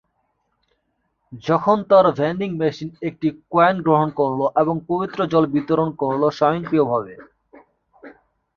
[1.43, 7.13] যখন তার vending machine একটি কয়েন গ্রহণ করলো এবং পবিত্র জল বিতরণ করলো স্বয়ংক্রিয়ভাবে।